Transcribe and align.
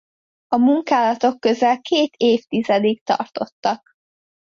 A 0.47 0.57
munkálatok 0.57 1.39
közel 1.39 1.81
két 1.81 2.13
évtizedig 2.17 3.03
tartottak. 3.03 3.93